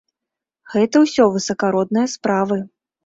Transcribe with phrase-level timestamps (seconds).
[0.75, 2.59] Гэта ўсё высакародныя справы.